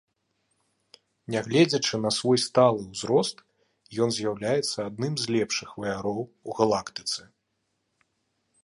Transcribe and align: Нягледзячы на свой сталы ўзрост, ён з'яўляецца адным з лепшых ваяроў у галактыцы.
Нягледзячы 1.35 1.95
на 2.05 2.11
свой 2.17 2.37
сталы 2.45 2.81
ўзрост, 2.91 3.37
ён 4.07 4.15
з'яўляецца 4.17 4.77
адным 4.89 5.13
з 5.27 5.37
лепшых 5.37 5.69
ваяроў 5.83 6.19
у 6.25 6.49
галактыцы. 6.63 7.21